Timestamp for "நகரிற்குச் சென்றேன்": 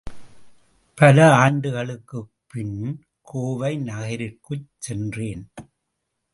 3.77-5.43